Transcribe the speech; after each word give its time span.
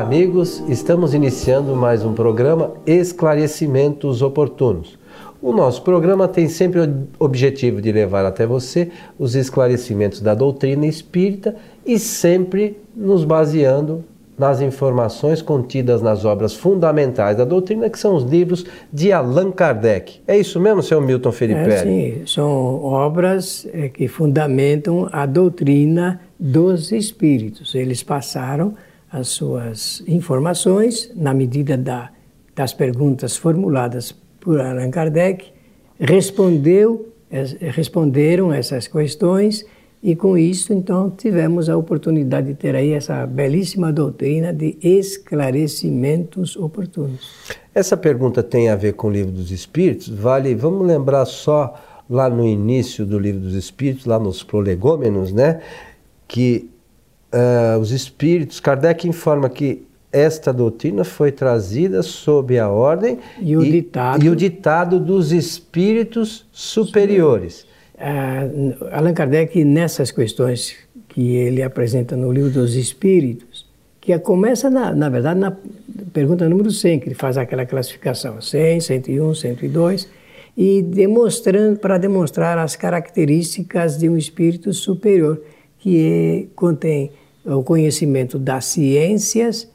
Olá, 0.00 0.08
amigos. 0.08 0.64
Estamos 0.66 1.12
iniciando 1.12 1.76
mais 1.76 2.02
um 2.06 2.14
programa 2.14 2.72
Esclarecimentos 2.86 4.22
Oportunos. 4.22 4.98
O 5.42 5.52
nosso 5.52 5.82
programa 5.82 6.26
tem 6.26 6.48
sempre 6.48 6.80
o 6.80 7.06
objetivo 7.18 7.82
de 7.82 7.92
levar 7.92 8.24
até 8.24 8.46
você 8.46 8.90
os 9.18 9.34
esclarecimentos 9.34 10.22
da 10.22 10.34
doutrina 10.34 10.86
espírita 10.86 11.54
e 11.84 11.98
sempre 11.98 12.78
nos 12.96 13.24
baseando 13.24 14.02
nas 14.38 14.62
informações 14.62 15.42
contidas 15.42 16.00
nas 16.00 16.24
obras 16.24 16.54
fundamentais 16.54 17.36
da 17.36 17.44
doutrina, 17.44 17.90
que 17.90 17.98
são 17.98 18.14
os 18.14 18.24
livros 18.24 18.64
de 18.90 19.12
Allan 19.12 19.50
Kardec. 19.50 20.22
É 20.26 20.34
isso 20.34 20.58
mesmo, 20.58 20.82
senhor 20.82 21.02
Milton 21.02 21.30
Felipe? 21.30 21.60
É, 21.60 21.76
sim, 21.76 22.22
são 22.24 22.82
obras 22.82 23.68
é, 23.70 23.90
que 23.90 24.08
fundamentam 24.08 25.10
a 25.12 25.26
doutrina 25.26 26.22
dos 26.38 26.90
espíritos. 26.90 27.74
Eles 27.74 28.02
passaram 28.02 28.74
as 29.12 29.28
suas 29.28 30.02
informações 30.06 31.10
na 31.14 31.34
medida 31.34 31.76
da, 31.76 32.10
das 32.54 32.72
perguntas 32.72 33.36
formuladas 33.36 34.12
por 34.40 34.60
Allan 34.60 34.90
Kardec, 34.90 35.52
respondeu, 35.98 37.12
responderam 37.60 38.52
essas 38.52 38.86
questões 38.86 39.64
e 40.02 40.16
com 40.16 40.38
isso, 40.38 40.72
então, 40.72 41.10
tivemos 41.10 41.68
a 41.68 41.76
oportunidade 41.76 42.46
de 42.46 42.54
ter 42.54 42.74
aí 42.74 42.92
essa 42.92 43.26
belíssima 43.26 43.92
doutrina 43.92 44.50
de 44.50 44.78
esclarecimentos 44.82 46.56
oportunos. 46.56 47.52
Essa 47.74 47.98
pergunta 47.98 48.42
tem 48.42 48.70
a 48.70 48.76
ver 48.76 48.94
com 48.94 49.08
o 49.08 49.10
Livro 49.10 49.30
dos 49.30 49.50
Espíritos. 49.50 50.08
Vale, 50.08 50.54
vamos 50.54 50.86
lembrar 50.86 51.26
só 51.26 51.74
lá 52.08 52.30
no 52.30 52.46
início 52.46 53.04
do 53.04 53.18
Livro 53.18 53.42
dos 53.42 53.54
Espíritos, 53.54 54.06
lá 54.06 54.18
nos 54.18 54.42
prolegômenos, 54.42 55.32
né, 55.32 55.60
que 56.26 56.70
uh, 57.32 57.78
os 57.78 57.90
Espíritos, 57.90 58.60
Kardec 58.60 59.06
informa 59.08 59.48
que 59.48 59.86
esta 60.12 60.52
doutrina 60.52 61.04
foi 61.04 61.30
trazida 61.30 62.02
sob 62.02 62.58
a 62.58 62.68
ordem 62.68 63.18
e 63.40 63.56
o, 63.56 63.62
e, 63.62 63.70
ditado, 63.70 64.24
e 64.24 64.28
o 64.28 64.34
ditado 64.34 64.98
dos 64.98 65.32
Espíritos 65.32 66.46
superiores. 66.52 67.66
Uh, 67.94 68.84
Allan 68.92 69.14
Kardec, 69.14 69.64
nessas 69.64 70.10
questões 70.10 70.76
que 71.08 71.36
ele 71.36 71.62
apresenta 71.62 72.16
no 72.16 72.32
Livro 72.32 72.50
dos 72.50 72.74
Espíritos, 72.74 73.68
que 74.00 74.18
começa, 74.18 74.70
na, 74.70 74.94
na 74.94 75.08
verdade, 75.08 75.38
na 75.38 75.56
pergunta 76.12 76.48
número 76.48 76.70
100, 76.70 77.00
que 77.00 77.08
ele 77.08 77.14
faz 77.14 77.36
aquela 77.36 77.66
classificação, 77.66 78.40
100, 78.40 78.80
101, 78.80 79.34
102, 79.34 80.08
e 80.56 80.82
demonstrando, 80.82 81.78
para 81.78 81.98
demonstrar 81.98 82.58
as 82.58 82.74
características 82.74 83.98
de 83.98 84.08
um 84.08 84.16
espírito 84.16 84.72
superior, 84.72 85.40
que 85.78 86.46
é, 86.50 86.54
contém 86.54 87.10
o 87.44 87.62
conhecimento 87.62 88.38
das 88.38 88.66
ciências, 88.66 89.68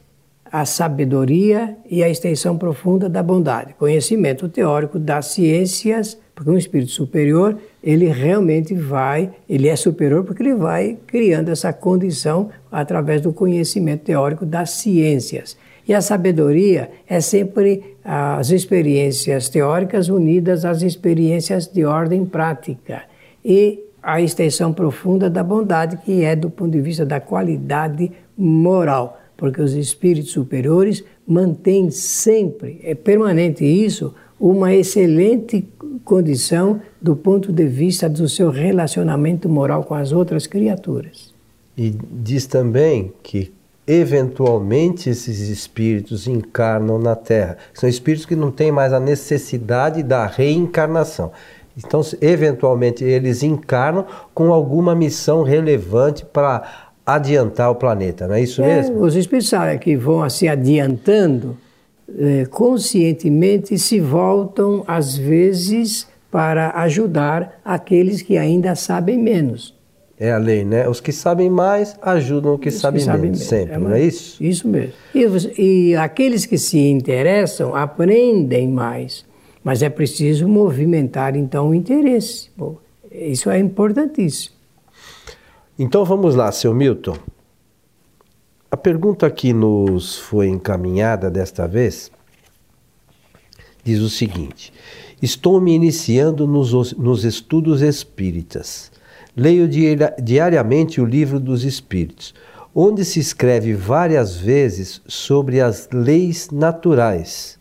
a 0.50 0.64
sabedoria 0.64 1.76
e 1.90 2.02
a 2.02 2.08
extensão 2.08 2.56
profunda 2.56 3.08
da 3.08 3.22
bondade. 3.22 3.74
Conhecimento 3.74 4.48
teórico 4.48 4.98
das 4.98 5.26
ciências, 5.26 6.18
porque 6.34 6.50
um 6.50 6.56
espírito 6.56 6.92
superior, 6.92 7.58
ele 7.82 8.06
realmente 8.06 8.74
vai, 8.74 9.30
ele 9.48 9.68
é 9.68 9.76
superior 9.76 10.24
porque 10.24 10.42
ele 10.42 10.54
vai 10.54 10.98
criando 11.06 11.50
essa 11.50 11.72
condição 11.72 12.50
através 12.70 13.20
do 13.20 13.32
conhecimento 13.32 14.04
teórico 14.04 14.46
das 14.46 14.70
ciências. 14.70 15.56
E 15.88 15.94
a 15.94 16.00
sabedoria 16.00 16.90
é 17.08 17.20
sempre 17.20 17.96
as 18.04 18.50
experiências 18.50 19.48
teóricas 19.48 20.08
unidas 20.08 20.64
às 20.64 20.82
experiências 20.82 21.66
de 21.66 21.84
ordem 21.84 22.24
prática. 22.24 23.02
E 23.44 23.85
a 24.06 24.20
extensão 24.20 24.72
profunda 24.72 25.28
da 25.28 25.42
bondade, 25.42 25.96
que 25.96 26.22
é 26.22 26.36
do 26.36 26.48
ponto 26.48 26.70
de 26.70 26.80
vista 26.80 27.04
da 27.04 27.18
qualidade 27.18 28.12
moral, 28.38 29.20
porque 29.36 29.60
os 29.60 29.72
espíritos 29.72 30.30
superiores 30.30 31.02
mantêm 31.26 31.90
sempre, 31.90 32.78
é 32.84 32.94
permanente 32.94 33.64
isso, 33.64 34.14
uma 34.38 34.72
excelente 34.72 35.66
condição 36.04 36.80
do 37.02 37.16
ponto 37.16 37.52
de 37.52 37.66
vista 37.66 38.08
do 38.08 38.28
seu 38.28 38.48
relacionamento 38.48 39.48
moral 39.48 39.82
com 39.82 39.94
as 39.94 40.12
outras 40.12 40.46
criaturas. 40.46 41.34
E 41.76 41.92
diz 42.12 42.46
também 42.46 43.12
que 43.24 43.52
eventualmente 43.86 45.10
esses 45.10 45.48
espíritos 45.48 46.26
encarnam 46.26 46.98
na 46.98 47.14
Terra. 47.14 47.56
São 47.72 47.88
espíritos 47.88 48.26
que 48.26 48.34
não 48.34 48.50
têm 48.50 48.72
mais 48.72 48.92
a 48.92 48.98
necessidade 48.98 50.02
da 50.02 50.26
reencarnação. 50.26 51.32
Então, 51.76 52.00
eventualmente, 52.20 53.04
eles 53.04 53.42
encarnam 53.42 54.06
com 54.32 54.52
alguma 54.52 54.94
missão 54.94 55.42
relevante 55.42 56.24
para 56.24 56.86
adiantar 57.04 57.70
o 57.70 57.74
planeta, 57.74 58.26
não 58.26 58.34
é 58.34 58.42
isso 58.42 58.62
é, 58.62 58.76
mesmo? 58.76 59.00
Os 59.00 59.14
espíritos 59.14 59.48
sabem 59.48 59.78
que 59.78 59.96
vão 59.96 60.28
se 60.28 60.48
assim, 60.48 60.48
adiantando 60.48 61.56
é, 62.18 62.46
conscientemente 62.46 63.78
se 63.78 64.00
voltam, 64.00 64.82
às 64.86 65.16
vezes, 65.16 66.06
para 66.30 66.70
ajudar 66.82 67.60
aqueles 67.64 68.22
que 68.22 68.36
ainda 68.36 68.74
sabem 68.74 69.18
menos. 69.18 69.74
É 70.18 70.32
a 70.32 70.38
lei, 70.38 70.64
né? 70.64 70.88
Os 70.88 71.00
que 71.00 71.12
sabem 71.12 71.50
mais 71.50 71.96
ajudam 72.00 72.54
os 72.54 72.60
que, 72.60 72.70
os 72.70 72.76
sabem, 72.76 73.00
que 73.00 73.04
sabem 73.04 73.22
menos, 73.22 73.40
sempre, 73.40 73.74
é, 73.74 73.78
não 73.78 73.92
é 73.92 74.00
isso? 74.00 74.42
Isso 74.42 74.66
mesmo. 74.66 74.92
E, 75.14 75.90
e 75.90 75.96
aqueles 75.96 76.46
que 76.46 76.56
se 76.56 76.78
interessam 76.78 77.74
aprendem 77.74 78.68
mais, 78.68 79.26
mas 79.66 79.82
é 79.82 79.90
preciso 79.90 80.46
movimentar 80.46 81.34
então 81.34 81.70
o 81.70 81.74
interesse. 81.74 82.52
Bom, 82.56 82.78
isso 83.10 83.50
é 83.50 83.58
importantíssimo. 83.58 84.54
Então 85.76 86.04
vamos 86.04 86.36
lá, 86.36 86.52
seu 86.52 86.72
Milton. 86.72 87.16
A 88.70 88.76
pergunta 88.76 89.28
que 89.28 89.52
nos 89.52 90.18
foi 90.18 90.46
encaminhada 90.46 91.28
desta 91.28 91.66
vez 91.66 92.12
diz 93.82 93.98
o 93.98 94.08
seguinte: 94.08 94.72
Estou 95.20 95.60
me 95.60 95.74
iniciando 95.74 96.46
nos, 96.46 96.92
nos 96.92 97.24
estudos 97.24 97.82
espíritas. 97.82 98.92
Leio 99.36 99.68
diariamente 100.22 101.00
o 101.00 101.04
livro 101.04 101.40
dos 101.40 101.64
Espíritos, 101.64 102.32
onde 102.72 103.04
se 103.04 103.18
escreve 103.18 103.74
várias 103.74 104.36
vezes 104.36 105.02
sobre 105.08 105.60
as 105.60 105.88
leis 105.92 106.50
naturais. 106.52 107.55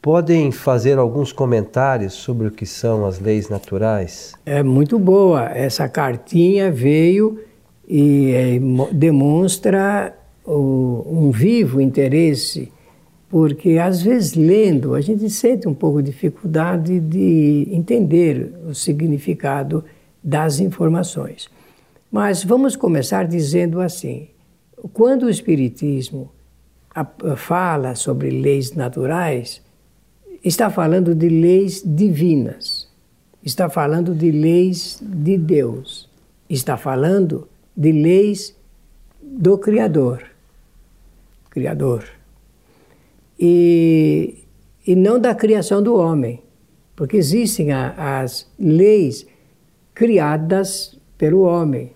Podem 0.00 0.52
fazer 0.52 0.96
alguns 0.96 1.32
comentários 1.32 2.14
sobre 2.14 2.46
o 2.46 2.50
que 2.52 2.64
são 2.64 3.04
as 3.04 3.18
leis 3.18 3.48
naturais? 3.48 4.32
É 4.46 4.62
muito 4.62 4.96
boa. 4.98 5.46
Essa 5.46 5.88
cartinha 5.88 6.70
veio 6.70 7.40
e 7.86 8.32
é, 8.32 8.60
demonstra 8.92 10.16
o, 10.44 11.04
um 11.04 11.30
vivo 11.32 11.80
interesse, 11.80 12.72
porque 13.28 13.76
às 13.76 14.00
vezes 14.00 14.34
lendo 14.34 14.94
a 14.94 15.00
gente 15.00 15.28
sente 15.28 15.66
um 15.66 15.74
pouco 15.74 16.00
de 16.00 16.12
dificuldade 16.12 17.00
de 17.00 17.68
entender 17.72 18.54
o 18.68 18.74
significado 18.74 19.84
das 20.22 20.60
informações. 20.60 21.48
Mas 22.10 22.44
vamos 22.44 22.76
começar 22.76 23.26
dizendo 23.26 23.80
assim: 23.80 24.28
quando 24.92 25.24
o 25.24 25.30
Espiritismo 25.30 26.30
fala 27.36 27.94
sobre 27.94 28.30
leis 28.30 28.74
naturais, 28.74 29.60
está 30.44 30.70
falando 30.70 31.14
de 31.14 31.28
leis 31.28 31.82
divinas, 31.84 32.88
está 33.42 33.68
falando 33.68 34.14
de 34.14 34.30
leis 34.30 34.98
de 35.02 35.36
Deus, 35.36 36.08
está 36.48 36.76
falando 36.76 37.48
de 37.76 37.92
leis 37.92 38.56
do 39.22 39.58
Criador. 39.58 40.24
Criador. 41.50 42.04
E, 43.38 44.44
e 44.86 44.94
não 44.94 45.18
da 45.18 45.34
criação 45.34 45.82
do 45.82 45.94
homem, 45.94 46.42
porque 46.96 47.16
existem 47.16 47.72
a, 47.72 48.20
as 48.20 48.50
leis 48.58 49.26
criadas 49.94 50.98
pelo 51.16 51.42
homem. 51.42 51.92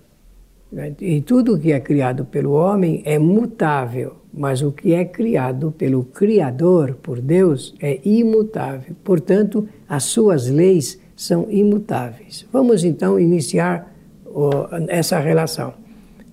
Né? 0.70 0.94
E 1.00 1.20
tudo 1.20 1.58
que 1.58 1.72
é 1.72 1.81
criado 1.81 2.25
pelo 2.25 2.52
homem 2.52 3.02
é 3.05 3.19
mutável, 3.19 4.16
mas 4.32 4.62
o 4.62 4.73
que 4.73 4.94
é 4.94 5.05
criado 5.05 5.73
pelo 5.73 6.05
Criador, 6.05 6.94
por 7.02 7.20
Deus, 7.20 7.75
é 7.81 8.00
imutável. 8.05 8.96
Portanto, 9.05 9.69
as 9.88 10.05
suas 10.05 10.49
leis 10.49 10.99
são 11.14 11.50
imutáveis. 11.50 12.46
Vamos 12.52 12.82
então 12.84 13.20
iniciar 13.20 13.94
essa 14.88 15.19
relação. 15.19 15.75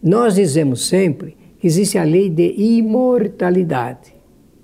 Nós 0.01 0.35
dizemos 0.35 0.87
sempre 0.87 1.35
que 1.59 1.67
existe 1.67 1.97
a 1.97 2.03
lei 2.03 2.29
de 2.29 2.53
imortalidade. 2.57 4.15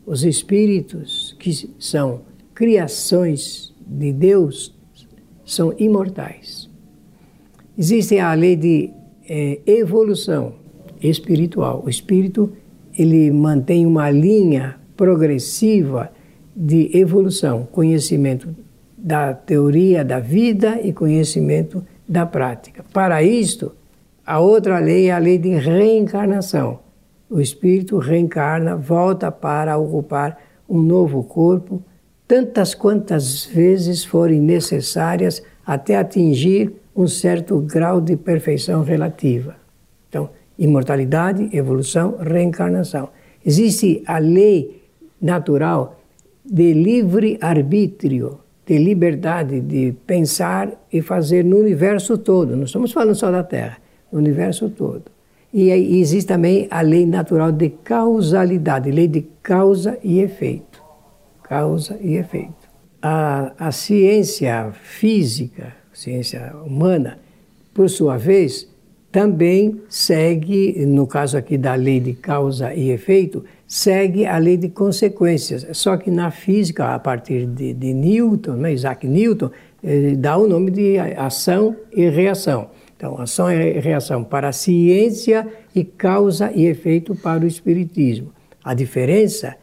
Os 0.05 0.23
espíritos 0.23 1.35
que 1.37 1.51
são 1.77 2.21
criações 2.53 3.73
de 3.85 4.13
Deus 4.13 4.73
são 5.45 5.73
imortais. 5.77 6.69
Existe 7.77 8.17
a 8.17 8.33
lei 8.33 8.55
de 8.55 8.89
é, 9.27 9.59
evolução 9.65 10.53
espiritual. 11.01 11.83
O 11.85 11.89
espírito 11.89 12.53
ele 12.97 13.31
mantém 13.31 13.85
uma 13.85 14.09
linha 14.09 14.75
progressiva 14.95 16.11
de 16.55 16.89
evolução, 16.97 17.67
conhecimento 17.71 18.55
da 18.97 19.33
teoria 19.33 20.03
da 20.03 20.19
vida 20.19 20.79
e 20.81 20.93
conhecimento 20.93 21.83
da 22.07 22.25
prática. 22.25 22.83
Para 22.93 23.21
isto, 23.21 23.73
a 24.25 24.39
outra 24.39 24.79
lei 24.79 25.09
é 25.09 25.11
a 25.11 25.17
lei 25.17 25.37
de 25.37 25.49
reencarnação. 25.49 26.79
o 27.27 27.41
espírito 27.41 27.97
reencarna, 27.97 28.75
volta 28.75 29.31
para 29.31 29.77
ocupar 29.77 30.37
um 30.69 30.79
novo 30.79 31.23
corpo, 31.23 31.83
tantas 32.27 32.75
quantas 32.75 33.45
vezes 33.45 34.05
forem 34.05 34.39
necessárias 34.39 35.41
até 35.65 35.97
atingir 35.97 36.71
um 36.95 37.07
certo 37.07 37.59
grau 37.59 37.99
de 37.99 38.15
perfeição 38.15 38.83
relativa. 38.83 39.55
Imortalidade, 40.57 41.49
evolução, 41.55 42.17
reencarnação. 42.17 43.09
Existe 43.45 44.01
a 44.05 44.17
lei 44.17 44.83
natural 45.21 45.99
de 46.43 46.73
livre 46.73 47.37
arbítrio, 47.41 48.39
de 48.65 48.77
liberdade 48.77 49.61
de 49.61 49.93
pensar 50.05 50.71
e 50.91 51.01
fazer 51.01 51.43
no 51.43 51.57
universo 51.57 52.17
todo. 52.17 52.55
Não 52.55 52.63
estamos 52.63 52.91
falando 52.91 53.15
só 53.15 53.31
da 53.31 53.43
Terra, 53.43 53.77
no 54.11 54.19
universo 54.19 54.69
todo. 54.69 55.03
E, 55.53 55.69
e 55.69 55.99
existe 55.99 56.27
também 56.27 56.67
a 56.69 56.81
lei 56.81 57.05
natural 57.05 57.51
de 57.51 57.69
causalidade, 57.69 58.91
lei 58.91 59.07
de 59.07 59.21
causa 59.41 59.97
e 60.03 60.19
efeito. 60.19 60.83
Causa 61.43 61.97
e 62.01 62.15
efeito. 62.15 62.53
A, 63.01 63.53
a 63.57 63.71
ciência 63.71 64.71
física, 64.73 65.73
ciência 65.93 66.53
humana, 66.65 67.19
por 67.73 67.89
sua 67.89 68.17
vez, 68.17 68.67
também 69.15 69.79
segue, 69.87 70.85
no 70.85 71.07
caso 71.07 71.37
aqui 71.37 71.57
da 71.57 71.73
lei 71.73 72.01
de 72.01 72.11
causa 72.11 72.73
e 72.73 72.89
efeito, 72.89 73.45
segue 73.65 74.25
a 74.25 74.37
lei 74.37 74.57
de 74.57 74.67
consequências. 74.67 75.65
Só 75.71 75.95
que 75.95 76.11
na 76.11 76.31
física, 76.31 76.93
a 76.93 76.99
partir 76.99 77.45
de, 77.45 77.73
de 77.73 77.93
Newton, 77.93 78.55
né, 78.55 78.73
Isaac 78.73 79.07
Newton, 79.07 79.51
dá 80.17 80.35
o 80.35 80.45
nome 80.49 80.69
de 80.69 80.99
ação 81.15 81.77
e 81.93 82.09
reação. 82.09 82.67
Então, 82.97 83.17
ação 83.17 83.49
e 83.49 83.79
reação 83.79 84.21
para 84.21 84.49
a 84.49 84.51
ciência 84.51 85.47
e 85.73 85.85
causa 85.85 86.51
e 86.53 86.65
efeito 86.65 87.15
para 87.15 87.45
o 87.45 87.47
espiritismo. 87.47 88.33
A 88.61 88.73
diferença 88.73 89.55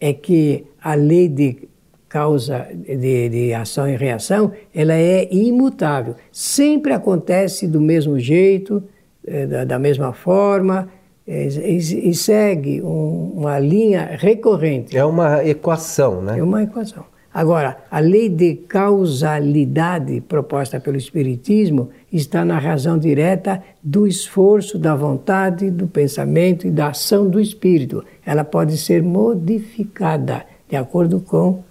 é 0.00 0.12
que 0.12 0.64
a 0.82 0.96
lei 0.96 1.28
de 1.28 1.67
causa 2.08 2.66
de, 2.72 3.28
de, 3.28 3.54
ação 3.54 3.88
e 3.88 3.96
reação, 3.96 4.52
ela 4.74 4.94
é 4.94 5.28
imutável. 5.30 6.14
Sempre 6.32 6.92
acontece 6.92 7.66
do 7.66 7.80
mesmo 7.80 8.18
jeito, 8.18 8.82
eh, 9.26 9.46
da, 9.46 9.64
da 9.64 9.78
mesma 9.78 10.12
forma, 10.12 10.88
eh, 11.26 11.48
e, 11.48 12.10
e 12.10 12.14
segue 12.14 12.80
um, 12.82 13.32
uma 13.36 13.58
linha 13.58 14.16
recorrente. 14.18 14.96
É 14.96 15.04
uma 15.04 15.44
equação, 15.44 16.22
né? 16.22 16.38
É 16.38 16.42
uma 16.42 16.62
equação. 16.62 17.04
Agora, 17.32 17.76
a 17.90 18.00
lei 18.00 18.28
de 18.28 18.54
causalidade 18.54 20.20
proposta 20.22 20.80
pelo 20.80 20.96
Espiritismo 20.96 21.90
está 22.10 22.44
na 22.44 22.58
razão 22.58 22.98
direta 22.98 23.62
do 23.82 24.06
esforço, 24.06 24.78
da 24.78 24.96
vontade, 24.96 25.70
do 25.70 25.86
pensamento 25.86 26.66
e 26.66 26.70
da 26.70 26.88
ação 26.88 27.28
do 27.28 27.38
espírito. 27.38 28.02
Ela 28.24 28.44
pode 28.44 28.76
ser 28.78 29.02
modificada 29.02 30.46
de 30.68 30.76
acordo 30.76 31.20
com 31.20 31.62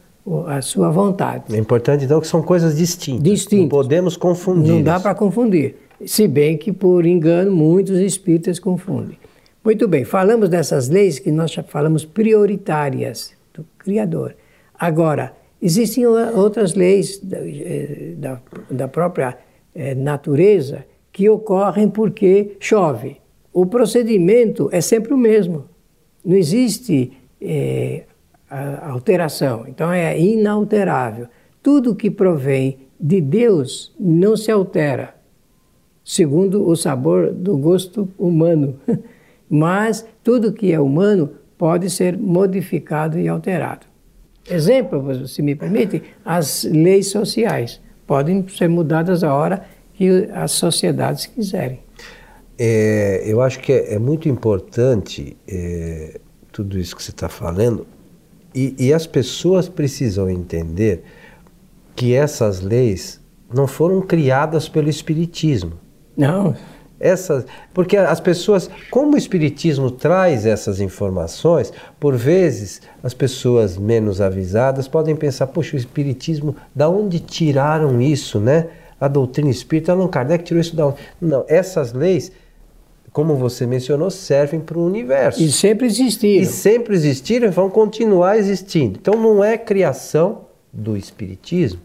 a 0.47 0.61
sua 0.61 0.89
vontade. 0.89 1.55
É 1.55 1.57
importante 1.57 2.05
então 2.05 2.19
que 2.19 2.27
são 2.27 2.41
coisas 2.41 2.75
distintas. 2.75 3.23
Distintas. 3.23 3.61
Não 3.61 3.69
podemos 3.69 4.17
confundir. 4.17 4.73
Não 4.73 4.83
dá 4.83 4.99
para 4.99 5.15
confundir. 5.15 5.75
Se 6.05 6.27
bem 6.27 6.57
que 6.57 6.71
por 6.71 7.05
engano 7.05 7.51
muitos 7.51 7.97
espíritas 7.99 8.59
confundem. 8.59 9.17
Muito 9.63 9.87
bem, 9.87 10.05
falamos 10.05 10.49
dessas 10.49 10.87
leis 10.87 11.19
que 11.19 11.31
nós 11.31 11.53
falamos 11.67 12.05
prioritárias 12.05 13.33
do 13.53 13.65
Criador. 13.77 14.35
Agora, 14.77 15.33
existem 15.61 16.05
outras 16.05 16.73
leis 16.73 17.19
da, 17.19 17.37
eh, 17.39 18.13
da, 18.17 18.39
da 18.69 18.87
própria 18.87 19.37
eh, 19.73 19.95
natureza 19.95 20.85
que 21.11 21.27
ocorrem 21.27 21.89
porque 21.89 22.55
chove. 22.59 23.17
O 23.51 23.65
procedimento 23.65 24.69
é 24.71 24.81
sempre 24.81 25.13
o 25.13 25.17
mesmo. 25.17 25.65
Não 26.23 26.35
existe 26.35 27.11
eh, 28.49 28.79
alteração. 28.81 29.65
Então 29.67 29.91
é 29.91 30.19
inalterável. 30.19 31.27
Tudo 31.61 31.95
que 31.95 32.09
provém 32.09 32.87
de 32.99 33.19
Deus 33.21 33.93
não 33.99 34.37
se 34.37 34.49
altera, 34.49 35.15
segundo 36.03 36.67
o 36.67 36.75
sabor 36.75 37.33
do 37.33 37.57
gosto 37.57 38.09
humano. 38.17 38.79
Mas 39.49 40.05
tudo 40.23 40.53
que 40.53 40.71
é 40.71 40.79
humano 40.79 41.31
pode 41.57 41.89
ser 41.89 42.17
modificado 42.17 43.19
e 43.19 43.27
alterado. 43.27 43.85
Exemplo, 44.49 45.27
se 45.27 45.41
me 45.41 45.55
permite, 45.55 46.01
as 46.23 46.63
leis 46.63 47.07
sociais 47.07 47.81
podem 48.05 48.47
ser 48.47 48.69
mudadas 48.69 49.23
a 49.23 49.33
hora 49.33 49.65
que 49.93 50.29
as 50.31 50.51
sociedades 50.51 51.25
quiserem. 51.25 51.79
É, 52.57 53.23
eu 53.25 53.41
acho 53.41 53.59
que 53.59 53.73
é, 53.73 53.95
é 53.95 53.99
muito 53.99 54.29
importante 54.29 55.35
é, 55.47 56.19
tudo 56.51 56.79
isso 56.79 56.95
que 56.95 57.03
você 57.03 57.11
está 57.11 57.27
falando, 57.27 57.85
e, 58.57 58.75
e 58.87 58.93
as 58.93 59.05
pessoas 59.05 59.69
precisam 59.69 60.27
entender 60.27 61.03
que 61.95 62.15
essas 62.15 62.59
leis 62.59 63.21
não 63.53 63.67
foram 63.67 64.01
criadas 64.01 64.67
pelo 64.67 64.89
Espiritismo. 64.89 65.73
Não. 66.17 66.55
Essas, 66.99 67.45
porque 67.71 67.95
as 67.95 68.19
pessoas, 68.19 68.67
como 68.89 69.13
o 69.13 69.17
Espiritismo 69.17 69.91
traz 69.91 70.47
essas 70.47 70.81
informações, 70.81 71.71
por 71.99 72.15
vezes 72.15 72.81
as 73.03 73.13
pessoas 73.13 73.77
menos 73.77 74.19
avisadas 74.19 74.87
podem 74.87 75.15
pensar: 75.15 75.45
poxa, 75.45 75.75
o 75.75 75.79
Espiritismo, 75.79 76.55
da 76.73 76.89
onde 76.89 77.19
tiraram 77.19 78.01
isso, 78.01 78.39
né? 78.39 78.69
A 78.99 79.07
doutrina 79.07 79.51
espírita, 79.51 79.91
Allan 79.91 80.07
Kardec 80.07 80.43
tirou 80.43 80.59
isso 80.59 80.75
da 80.75 80.87
onde? 80.87 80.97
Não, 81.21 81.45
essas 81.47 81.93
leis 81.93 82.31
como 83.17 83.35
você 83.35 83.65
mencionou, 83.65 84.11
servem 84.11 84.59
para 84.59 84.77
o 84.77 84.85
universo. 84.85 85.41
E 85.41 85.51
sempre 85.51 85.87
existiram. 85.87 86.43
E 86.43 86.45
sempre 86.45 86.93
existiram 86.93 87.47
e 87.47 87.49
vão 87.49 87.67
continuar 87.67 88.37
existindo. 88.37 88.99
Então 89.01 89.19
não 89.19 89.43
é 89.43 89.57
criação 89.57 90.41
do 90.71 90.95
Espiritismo. 90.95 91.81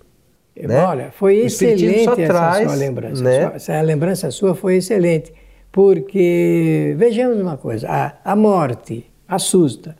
Né? 0.54 0.78
Olha, 0.84 1.10
foi 1.10 1.36
excelente 1.36 2.00
essa 2.00 2.14
traz, 2.14 2.68
sua 2.68 2.74
lembrança. 2.74 3.22
Né? 3.22 3.40
Sua, 3.40 3.56
essa 3.56 3.80
lembrança 3.80 4.30
sua 4.30 4.54
foi 4.54 4.76
excelente. 4.76 5.32
Porque, 5.72 6.94
vejamos 6.98 7.40
uma 7.40 7.56
coisa, 7.56 7.88
a, 7.88 8.32
a 8.32 8.36
morte 8.36 9.10
assusta, 9.26 9.96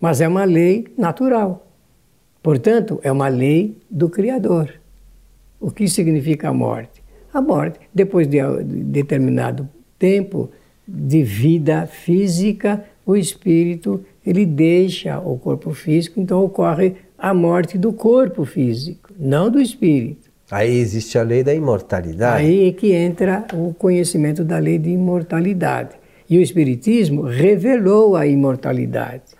mas 0.00 0.20
é 0.20 0.28
uma 0.28 0.44
lei 0.44 0.86
natural. 0.96 1.66
Portanto, 2.40 3.00
é 3.02 3.10
uma 3.10 3.26
lei 3.26 3.76
do 3.90 4.08
Criador. 4.08 4.72
O 5.58 5.72
que 5.72 5.88
significa 5.88 6.50
a 6.50 6.52
morte? 6.52 7.02
A 7.34 7.40
morte, 7.40 7.80
depois 7.92 8.28
de, 8.28 8.38
de 8.38 8.84
determinado 8.84 9.68
tempo, 9.98 10.48
de 10.86 11.22
vida 11.22 11.86
física, 11.86 12.84
o 13.04 13.16
espírito 13.16 14.04
ele 14.24 14.44
deixa 14.44 15.18
o 15.20 15.38
corpo 15.38 15.72
físico, 15.72 16.20
então 16.20 16.44
ocorre 16.44 16.96
a 17.16 17.32
morte 17.32 17.78
do 17.78 17.92
corpo 17.92 18.44
físico, 18.44 19.10
não 19.18 19.50
do 19.50 19.60
espírito. 19.60 20.30
Aí 20.50 20.78
existe 20.78 21.18
a 21.18 21.22
lei 21.22 21.42
da 21.42 21.52
imortalidade. 21.52 22.44
Aí 22.44 22.68
é 22.68 22.72
que 22.72 22.92
entra 22.92 23.44
o 23.52 23.74
conhecimento 23.74 24.44
da 24.44 24.58
lei 24.58 24.78
de 24.78 24.90
imortalidade. 24.90 25.96
E 26.28 26.38
o 26.38 26.42
Espiritismo 26.42 27.22
revelou 27.22 28.16
a 28.16 28.26
imortalidade. 28.26 29.34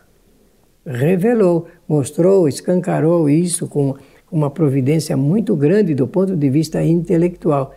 Revelou, 0.84 1.66
mostrou, 1.88 2.48
escancarou 2.48 3.28
isso 3.28 3.66
com 3.68 3.94
uma 4.30 4.50
providência 4.50 5.16
muito 5.16 5.54
grande 5.56 5.94
do 5.94 6.06
ponto 6.06 6.36
de 6.36 6.50
vista 6.50 6.82
intelectual. 6.82 7.74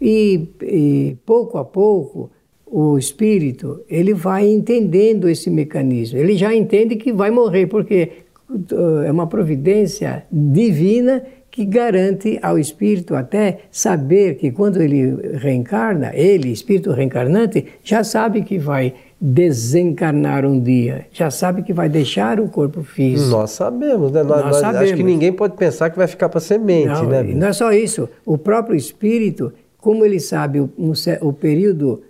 E, 0.00 0.48
e 0.62 1.16
pouco 1.26 1.58
a 1.58 1.64
pouco, 1.64 2.30
o 2.70 2.96
espírito, 2.96 3.80
ele 3.88 4.14
vai 4.14 4.48
entendendo 4.48 5.28
esse 5.28 5.50
mecanismo. 5.50 6.18
Ele 6.18 6.36
já 6.36 6.54
entende 6.54 6.94
que 6.94 7.12
vai 7.12 7.30
morrer, 7.30 7.66
porque 7.66 8.10
uh, 8.48 9.02
é 9.04 9.10
uma 9.10 9.26
providência 9.26 10.24
divina 10.30 11.22
que 11.50 11.64
garante 11.64 12.38
ao 12.40 12.56
espírito 12.58 13.16
até 13.16 13.62
saber 13.72 14.36
que 14.36 14.52
quando 14.52 14.80
ele 14.80 15.16
reencarna, 15.34 16.12
ele, 16.14 16.52
espírito 16.52 16.92
reencarnante, 16.92 17.66
já 17.82 18.04
sabe 18.04 18.42
que 18.42 18.56
vai 18.56 18.94
desencarnar 19.20 20.46
um 20.46 20.60
dia, 20.60 21.06
já 21.12 21.28
sabe 21.28 21.62
que 21.62 21.72
vai 21.72 21.88
deixar 21.88 22.38
o 22.38 22.48
corpo 22.48 22.84
físico. 22.84 23.30
Nós 23.30 23.50
sabemos, 23.50 24.12
né? 24.12 24.22
Nós, 24.22 24.44
nós 24.44 24.56
sabemos. 24.58 24.86
Acho 24.86 24.96
que 24.96 25.02
ninguém 25.02 25.32
pode 25.32 25.56
pensar 25.56 25.90
que 25.90 25.98
vai 25.98 26.06
ficar 26.06 26.28
para 26.28 26.40
semente, 26.40 26.86
não, 26.86 27.06
né? 27.06 27.22
Não 27.24 27.48
é 27.48 27.52
só 27.52 27.72
isso. 27.72 28.08
O 28.24 28.38
próprio 28.38 28.76
espírito, 28.76 29.52
como 29.76 30.04
ele 30.04 30.20
sabe 30.20 30.60
o, 30.60 30.70
o 31.20 31.32
período 31.32 32.00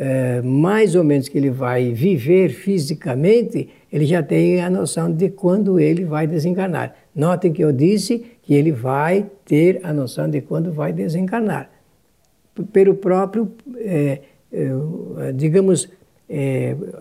é, 0.00 0.40
mais 0.42 0.94
ou 0.94 1.02
menos 1.02 1.28
que 1.28 1.36
ele 1.36 1.50
vai 1.50 1.92
viver 1.92 2.50
fisicamente, 2.50 3.68
ele 3.92 4.06
já 4.06 4.22
tem 4.22 4.60
a 4.62 4.70
noção 4.70 5.12
de 5.12 5.28
quando 5.28 5.80
ele 5.80 6.04
vai 6.04 6.24
desencarnar. 6.24 6.94
Notem 7.12 7.52
que 7.52 7.64
eu 7.64 7.72
disse 7.72 8.24
que 8.42 8.54
ele 8.54 8.70
vai 8.70 9.26
ter 9.44 9.80
a 9.82 9.92
noção 9.92 10.30
de 10.30 10.40
quando 10.40 10.72
vai 10.72 10.92
desencarnar. 10.92 11.68
Pelo 12.72 12.94
próprio, 12.94 13.52
é, 13.76 14.20
é, 14.52 15.32
digamos, 15.34 15.88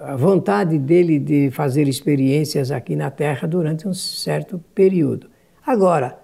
a 0.02 0.16
vontade 0.16 0.80
dele 0.80 1.20
de 1.20 1.52
fazer 1.52 1.88
experiências 1.88 2.72
aqui 2.72 2.96
na 2.96 3.12
Terra 3.12 3.48
durante 3.48 3.88
um 3.88 3.94
certo 3.94 4.60
período. 4.74 5.28
Agora, 5.66 6.18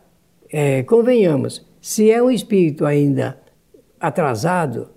convenhamos, 0.88 1.68
se 1.82 2.10
é 2.10 2.24
um 2.24 2.32
espírito 2.32 2.86
ainda 2.86 3.38
atrasado, 4.00 4.88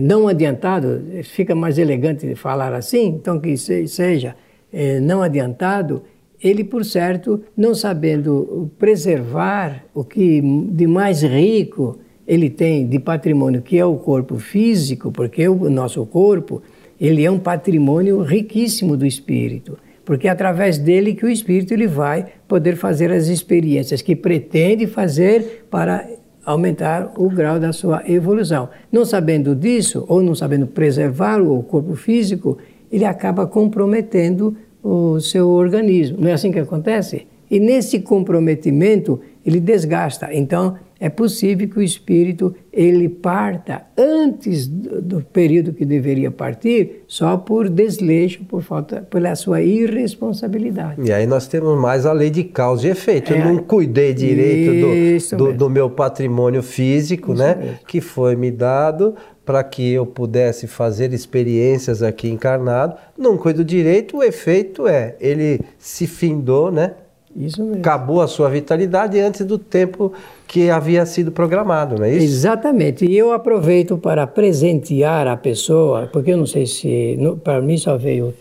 não 0.00 0.26
adiantado, 0.26 1.02
fica 1.24 1.54
mais 1.54 1.78
elegante 1.78 2.34
falar 2.34 2.72
assim, 2.72 3.06
então 3.06 3.38
que 3.38 3.56
seja 3.56 4.34
eh, 4.72 4.98
não 4.98 5.22
adiantado, 5.22 6.02
ele, 6.42 6.62
por 6.62 6.84
certo, 6.84 7.42
não 7.56 7.74
sabendo 7.74 8.70
preservar 8.78 9.84
o 9.94 10.04
que 10.04 10.42
de 10.70 10.86
mais 10.86 11.22
rico 11.22 11.98
ele 12.26 12.50
tem 12.50 12.86
de 12.86 12.98
patrimônio, 12.98 13.62
que 13.62 13.78
é 13.78 13.84
o 13.84 13.96
corpo 13.96 14.38
físico, 14.38 15.10
porque 15.10 15.48
o 15.48 15.70
nosso 15.70 16.04
corpo 16.04 16.62
ele 17.00 17.24
é 17.24 17.30
um 17.30 17.38
patrimônio 17.38 18.20
riquíssimo 18.20 18.96
do 18.96 19.06
espírito, 19.06 19.78
porque 20.04 20.28
é 20.28 20.30
através 20.30 20.78
dele 20.78 21.14
que 21.14 21.24
o 21.24 21.30
espírito 21.30 21.72
ele 21.72 21.86
vai 21.86 22.26
poder 22.46 22.76
fazer 22.76 23.10
as 23.10 23.28
experiências 23.28 24.02
que 24.02 24.14
pretende 24.14 24.86
fazer 24.86 25.66
para 25.70 26.06
aumentar 26.44 27.12
o 27.16 27.28
grau 27.28 27.58
da 27.58 27.72
sua 27.72 28.02
evolução. 28.06 28.68
Não 28.92 29.04
sabendo 29.04 29.54
disso, 29.54 30.04
ou 30.08 30.22
não 30.22 30.34
sabendo 30.34 30.66
preservar 30.66 31.40
o 31.40 31.62
corpo 31.62 31.94
físico, 31.94 32.58
ele 32.90 33.04
acaba 33.04 33.46
comprometendo 33.46 34.56
o 34.82 35.18
seu 35.20 35.48
organismo. 35.48 36.18
Não 36.20 36.28
é 36.28 36.32
assim 36.32 36.52
que 36.52 36.58
acontece? 36.58 37.26
E 37.50 37.58
nesse 37.58 38.00
comprometimento, 38.00 39.20
ele 39.44 39.60
desgasta. 39.60 40.32
Então, 40.32 40.76
é 40.98 41.08
possível 41.08 41.68
que 41.68 41.78
o 41.78 41.82
espírito 41.82 42.54
ele 42.72 43.08
parta 43.08 43.82
antes 43.96 44.66
do, 44.66 45.02
do, 45.02 45.20
período 45.20 45.72
que 45.72 45.84
deveria 45.84 46.30
partir, 46.30 47.02
só 47.06 47.36
por 47.36 47.68
desleixo, 47.68 48.44
por 48.44 48.62
falta, 48.62 49.02
pela 49.02 49.34
sua 49.34 49.60
irresponsabilidade. 49.60 51.02
E 51.02 51.12
aí 51.12 51.26
nós 51.26 51.46
temos 51.46 51.78
mais 51.78 52.06
a 52.06 52.12
lei 52.12 52.30
de 52.30 52.44
causa 52.44 52.86
e 52.88 52.90
efeito. 52.90 53.34
É, 53.34 53.38
Eu 53.38 53.44
não 53.44 53.58
cuidei 53.58 54.14
direito 54.14 55.36
do, 55.36 55.36
do, 55.36 55.52
do, 55.58 55.70
meu 55.70 55.90
patrimônio 55.90 56.62
físico, 56.62 57.32
isso 57.32 57.42
né, 57.42 57.54
mesmo. 57.54 57.78
que 57.86 58.00
foi 58.00 58.34
me 58.34 58.50
dado 58.50 59.14
para 59.44 59.62
que 59.62 59.92
eu 59.92 60.06
pudesse 60.06 60.66
fazer 60.66 61.12
experiências 61.12 62.02
aqui 62.02 62.30
encarnado. 62.30 62.96
Não 63.18 63.36
cuido 63.36 63.62
direito, 63.62 64.18
o 64.18 64.22
efeito 64.22 64.86
é 64.88 65.16
ele 65.20 65.60
se 65.78 66.06
findou, 66.06 66.72
né? 66.72 66.92
Isso 67.36 67.62
mesmo. 67.62 67.80
Acabou 67.80 68.20
a 68.20 68.28
sua 68.28 68.48
vitalidade 68.48 69.18
antes 69.18 69.44
do 69.44 69.58
tempo 69.58 70.12
que 70.46 70.70
havia 70.70 71.04
sido 71.04 71.32
programado, 71.32 71.96
não 71.96 72.04
é 72.04 72.14
isso? 72.14 72.24
Exatamente. 72.24 73.04
E 73.04 73.16
eu 73.16 73.32
aproveito 73.32 73.98
para 73.98 74.26
presentear 74.26 75.26
a 75.26 75.36
pessoa, 75.36 76.08
porque 76.12 76.30
eu 76.30 76.36
não 76.36 76.46
sei 76.46 76.66
se. 76.66 77.18
Para 77.42 77.60
mim 77.60 77.76
só 77.76 77.96
veio 77.96 78.32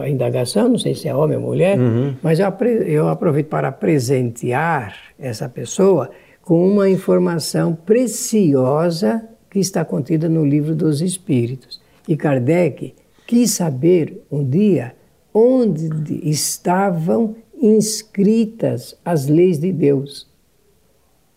a 0.00 0.08
indagação, 0.08 0.68
não 0.68 0.78
sei 0.78 0.94
se 0.94 1.08
é 1.08 1.14
homem 1.14 1.36
ou 1.36 1.42
mulher, 1.42 1.78
uhum. 1.78 2.14
mas 2.22 2.38
eu, 2.38 2.46
eu 2.86 3.08
aproveito 3.08 3.48
para 3.48 3.70
presentear 3.70 4.94
essa 5.18 5.48
pessoa 5.48 6.10
com 6.42 6.66
uma 6.66 6.88
informação 6.88 7.74
preciosa 7.74 9.22
que 9.50 9.58
está 9.58 9.84
contida 9.84 10.28
no 10.28 10.44
livro 10.44 10.74
dos 10.74 11.02
Espíritos. 11.02 11.80
E 12.08 12.16
Kardec 12.16 12.94
quis 13.26 13.50
saber 13.50 14.24
um 14.30 14.42
dia 14.42 14.94
onde 15.32 16.28
estavam 16.28 17.36
inscritas 17.60 18.96
as 19.04 19.26
leis 19.26 19.58
de 19.58 19.72
Deus. 19.72 20.28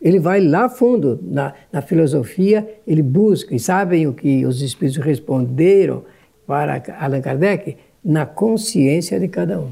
Ele 0.01 0.19
vai 0.19 0.41
lá 0.41 0.67
fundo 0.67 1.19
na, 1.21 1.53
na 1.71 1.81
filosofia, 1.81 2.67
ele 2.85 3.01
busca, 3.01 3.55
e 3.55 3.59
sabem 3.59 4.05
o 4.05 4.13
que 4.13 4.45
os 4.45 4.61
espíritos 4.61 5.03
responderam 5.03 6.03
para 6.45 6.81
Allan 6.99 7.21
Kardec? 7.21 7.77
Na 8.03 8.25
consciência 8.25 9.17
de 9.17 9.29
cada 9.29 9.61
um. 9.61 9.71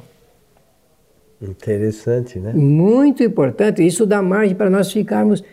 Interessante, 1.42 2.40
né? 2.40 2.54
Muito 2.54 3.24
importante. 3.24 3.86
Isso 3.86 4.06
dá 4.06 4.22
margem 4.22 4.56
para 4.56 4.70
nós 4.70 4.92
ficarmos 4.92 5.44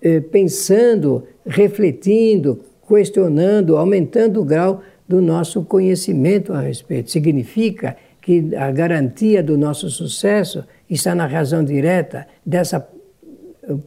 eh, 0.00 0.20
pensando, 0.20 1.24
refletindo, 1.44 2.60
questionando, 2.86 3.76
aumentando 3.76 4.40
o 4.40 4.44
grau 4.44 4.82
do 5.08 5.20
nosso 5.20 5.64
conhecimento 5.64 6.52
a 6.52 6.60
respeito. 6.60 7.10
Significa 7.10 7.96
que 8.20 8.54
a 8.54 8.70
garantia 8.70 9.42
do 9.42 9.56
nosso 9.56 9.88
sucesso 9.90 10.64
está 10.88 11.14
na 11.14 11.26
razão 11.26 11.64
direta 11.64 12.26
dessa 12.44 12.86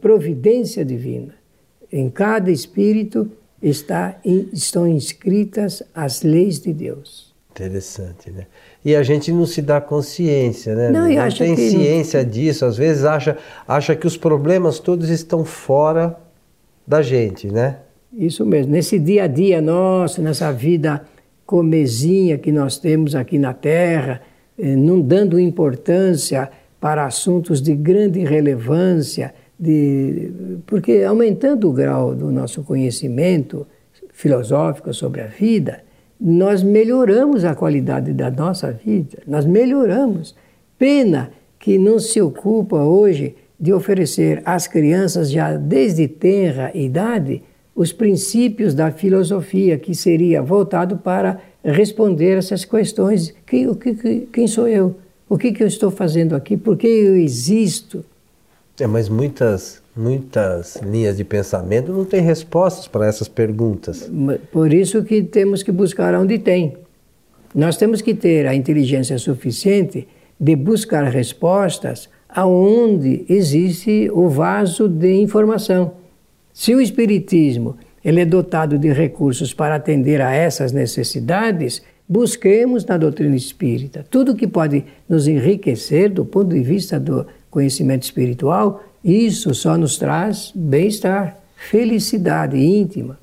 providência 0.00 0.84
divina. 0.84 1.34
Em 1.92 2.10
cada 2.10 2.50
espírito 2.50 3.30
está, 3.62 4.18
estão 4.52 4.86
inscritas 4.86 5.82
as 5.94 6.22
leis 6.22 6.60
de 6.60 6.72
Deus. 6.72 7.34
Interessante, 7.50 8.30
né? 8.30 8.46
E 8.84 8.96
a 8.96 9.02
gente 9.04 9.30
não 9.30 9.46
se 9.46 9.62
dá 9.62 9.80
consciência, 9.80 10.74
né? 10.74 10.90
Não, 10.90 11.08
não 11.08 11.30
tem 11.30 11.56
ciência 11.56 12.22
não... 12.22 12.28
disso. 12.28 12.64
Às 12.64 12.76
vezes 12.76 13.04
acha, 13.04 13.38
acha 13.66 13.94
que 13.94 14.06
os 14.06 14.16
problemas 14.16 14.80
todos 14.80 15.08
estão 15.08 15.44
fora 15.44 16.18
da 16.84 17.00
gente, 17.00 17.46
né? 17.46 17.78
Isso 18.12 18.44
mesmo. 18.44 18.72
Nesse 18.72 18.98
dia 18.98 19.24
a 19.24 19.26
dia 19.28 19.60
nosso, 19.60 20.20
nessa 20.20 20.52
vida 20.52 21.04
comezinha 21.46 22.38
que 22.38 22.50
nós 22.50 22.78
temos 22.78 23.14
aqui 23.14 23.38
na 23.38 23.52
Terra, 23.52 24.22
eh, 24.58 24.76
não 24.76 25.00
dando 25.00 25.38
importância 25.38 26.50
para 26.80 27.06
assuntos 27.06 27.62
de 27.62 27.74
grande 27.74 28.24
relevância, 28.24 29.34
de, 29.58 30.32
porque 30.66 31.02
aumentando 31.02 31.68
o 31.68 31.72
grau 31.72 32.14
do 32.14 32.30
nosso 32.30 32.62
conhecimento 32.62 33.66
filosófico 34.12 34.92
sobre 34.92 35.22
a 35.22 35.26
vida, 35.26 35.82
nós 36.20 36.62
melhoramos 36.62 37.44
a 37.44 37.54
qualidade 37.54 38.12
da 38.12 38.30
nossa 38.30 38.72
vida, 38.72 39.18
nós 39.26 39.44
melhoramos. 39.44 40.34
Pena 40.78 41.30
que 41.58 41.78
não 41.78 41.98
se 41.98 42.20
ocupa 42.20 42.76
hoje 42.76 43.34
de 43.58 43.72
oferecer 43.72 44.42
às 44.44 44.66
crianças, 44.66 45.30
já 45.30 45.56
desde 45.56 46.06
tenra 46.06 46.70
idade, 46.74 47.42
os 47.74 47.92
princípios 47.92 48.74
da 48.74 48.90
filosofia, 48.90 49.76
que 49.78 49.94
seria 49.94 50.40
voltado 50.40 50.98
para 50.98 51.40
responder 51.64 52.38
essas 52.38 52.64
questões: 52.64 53.34
quem, 53.46 53.68
o 53.68 53.74
que, 53.74 54.28
quem 54.32 54.46
sou 54.46 54.68
eu? 54.68 54.96
O 55.28 55.36
que, 55.36 55.52
que 55.52 55.62
eu 55.62 55.66
estou 55.66 55.90
fazendo 55.90 56.36
aqui? 56.36 56.56
Por 56.56 56.76
que 56.76 56.86
eu 56.86 57.16
existo? 57.16 58.04
É, 58.78 58.86
mas 58.86 59.08
muitas, 59.08 59.82
muitas 59.96 60.76
linhas 60.82 61.16
de 61.16 61.24
pensamento 61.24 61.92
não 61.92 62.04
têm 62.04 62.20
respostas 62.20 62.86
para 62.88 63.06
essas 63.06 63.28
perguntas. 63.28 64.10
Por 64.52 64.72
isso 64.72 65.02
que 65.02 65.22
temos 65.22 65.62
que 65.62 65.72
buscar 65.72 66.14
onde 66.14 66.38
tem. 66.38 66.76
Nós 67.54 67.76
temos 67.76 68.02
que 68.02 68.14
ter 68.14 68.46
a 68.46 68.54
inteligência 68.54 69.16
suficiente 69.16 70.08
de 70.38 70.56
buscar 70.56 71.04
respostas 71.04 72.08
aonde 72.28 73.24
existe 73.28 74.10
o 74.12 74.28
vaso 74.28 74.88
de 74.88 75.14
informação. 75.14 75.92
Se 76.54 76.72
o 76.72 76.80
espiritismo 76.80 77.76
ele 78.04 78.20
é 78.20 78.24
dotado 78.24 78.78
de 78.78 78.92
recursos 78.92 79.52
para 79.52 79.74
atender 79.74 80.20
a 80.20 80.32
essas 80.32 80.70
necessidades, 80.70 81.82
busquemos 82.08 82.84
na 82.84 82.96
doutrina 82.96 83.34
espírita 83.34 84.06
tudo 84.08 84.36
que 84.36 84.46
pode 84.46 84.84
nos 85.08 85.26
enriquecer 85.26 86.10
do 86.10 86.24
ponto 86.24 86.54
de 86.54 86.60
vista 86.60 87.00
do 87.00 87.26
conhecimento 87.50 88.04
espiritual, 88.04 88.84
isso 89.02 89.52
só 89.52 89.76
nos 89.76 89.98
traz 89.98 90.52
bem-estar, 90.54 91.36
felicidade 91.56 92.56
íntima. 92.56 93.18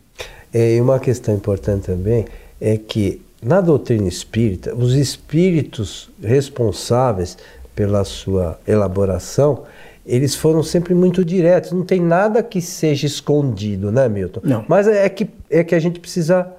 É, 0.54 0.76
e 0.76 0.82
uma 0.82 1.00
questão 1.00 1.34
importante 1.34 1.86
também 1.86 2.26
é 2.60 2.78
que 2.78 3.22
na 3.42 3.62
doutrina 3.62 4.10
espírita, 4.10 4.76
os 4.76 4.94
espíritos 4.94 6.10
responsáveis 6.22 7.38
pela 7.74 8.04
sua 8.04 8.60
elaboração, 8.68 9.64
eles 10.12 10.36
foram 10.36 10.62
sempre 10.62 10.94
muito 10.94 11.24
diretos. 11.24 11.72
Não 11.72 11.86
tem 11.86 12.02
nada 12.02 12.44
que 12.44 12.62
seja 12.62 13.08
escondido, 13.08 13.92
né, 13.92 14.10
Milton? 14.10 14.42
Não. 14.44 14.66
Mas 14.68 14.86
é 14.86 15.08
que, 15.08 15.30
é 15.50 15.64
que 15.64 15.74
a 15.74 15.80
gente 15.80 16.02
precisa 16.02 16.52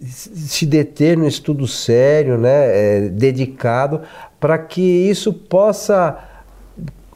se 0.00 0.64
deter 0.64 1.16
no 1.16 1.26
estudo 1.26 1.66
sério, 1.66 2.38
né, 2.38 3.06
é, 3.06 3.08
dedicado, 3.08 4.02
para 4.38 4.56
que 4.56 4.80
isso 4.80 5.32
possa 5.32 6.18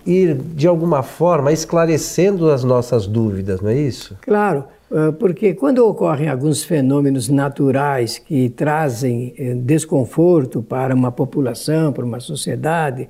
ir, 0.04 0.34
de 0.34 0.66
alguma 0.66 1.04
forma, 1.04 1.52
esclarecendo 1.52 2.50
as 2.50 2.64
nossas 2.64 3.06
dúvidas, 3.06 3.60
não 3.60 3.70
é 3.70 3.76
isso? 3.76 4.16
Claro, 4.20 4.64
eh, 4.92 5.12
porque 5.12 5.54
quando 5.54 5.78
ocorrem 5.78 6.28
alguns 6.28 6.62
fenômenos 6.62 7.28
naturais 7.28 8.18
que 8.18 8.50
trazem 8.50 9.32
eh, 9.38 9.54
desconforto 9.54 10.62
para 10.62 10.94
uma 10.94 11.10
população, 11.10 11.92
para 11.92 12.04
uma 12.04 12.20
sociedade, 12.20 13.08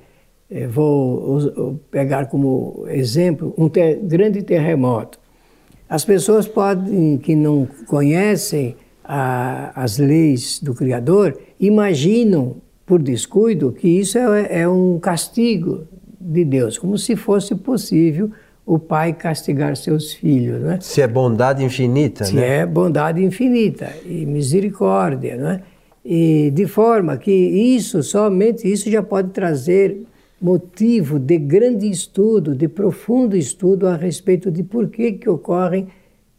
vou 0.69 1.79
pegar 1.89 2.27
como 2.27 2.85
exemplo 2.87 3.53
um 3.57 3.67
ter 3.67 3.95
grande 3.97 4.41
terremoto. 4.43 5.19
As 5.89 6.03
pessoas 6.03 6.47
podem, 6.47 7.17
que 7.17 7.35
não 7.35 7.67
conhecem 7.87 8.75
a, 9.03 9.71
as 9.81 9.97
leis 9.97 10.59
do 10.59 10.73
Criador, 10.73 11.37
imaginam 11.59 12.57
por 12.85 13.01
descuido 13.01 13.71
que 13.71 13.87
isso 13.87 14.17
é, 14.17 14.61
é 14.61 14.67
um 14.67 14.99
castigo 14.99 15.87
de 16.19 16.43
Deus, 16.43 16.77
como 16.77 16.97
se 16.97 17.15
fosse 17.15 17.55
possível 17.55 18.31
o 18.65 18.79
pai 18.79 19.13
castigar 19.13 19.75
seus 19.77 20.13
filhos. 20.13 20.59
Né? 20.61 20.79
Se 20.81 21.01
é 21.01 21.07
bondade 21.07 21.63
infinita, 21.63 22.25
Se 22.25 22.35
né? 22.35 22.59
é 22.59 22.65
bondade 22.65 23.23
infinita 23.23 23.91
e 24.05 24.25
misericórdia. 24.25 25.35
Né? 25.35 25.61
E 26.03 26.51
de 26.51 26.65
forma 26.65 27.15
que 27.17 27.31
isso, 27.31 28.01
somente 28.01 28.71
isso 28.71 28.89
já 28.89 29.03
pode 29.03 29.29
trazer 29.29 30.01
motivo 30.45 31.17
de 31.17 31.39
grande 31.39 31.89
estudo, 31.89 32.53
de 32.53 32.67
profundo 32.67 33.35
estudo 33.35 33.87
a 33.87 33.95
respeito 33.95 34.51
de 34.51 34.61
por 34.61 34.89
que, 34.89 35.13
que 35.13 35.27
ocorrem 35.27 35.87